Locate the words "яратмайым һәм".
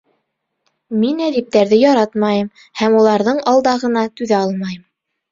1.79-2.95